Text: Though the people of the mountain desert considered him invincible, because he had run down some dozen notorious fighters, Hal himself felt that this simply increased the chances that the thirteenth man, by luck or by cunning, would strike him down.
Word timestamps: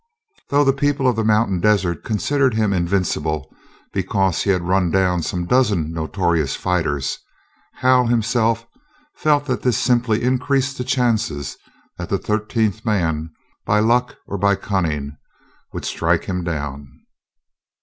Though 0.49 0.63
the 0.63 0.73
people 0.73 1.07
of 1.07 1.15
the 1.15 1.23
mountain 1.23 1.59
desert 1.59 2.03
considered 2.03 2.55
him 2.55 2.73
invincible, 2.73 3.53
because 3.93 4.41
he 4.41 4.49
had 4.49 4.63
run 4.67 4.89
down 4.89 5.21
some 5.21 5.45
dozen 5.45 5.93
notorious 5.93 6.55
fighters, 6.55 7.19
Hal 7.75 8.07
himself 8.07 8.65
felt 9.13 9.45
that 9.45 9.61
this 9.61 9.77
simply 9.77 10.23
increased 10.23 10.79
the 10.79 10.83
chances 10.83 11.55
that 11.99 12.09
the 12.09 12.17
thirteenth 12.17 12.83
man, 12.83 13.29
by 13.63 13.79
luck 13.79 14.15
or 14.25 14.39
by 14.39 14.55
cunning, 14.55 15.17
would 15.71 15.85
strike 15.85 16.23
him 16.23 16.43
down. 16.43 16.91